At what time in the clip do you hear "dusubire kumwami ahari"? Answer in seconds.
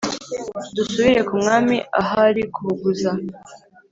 0.75-2.41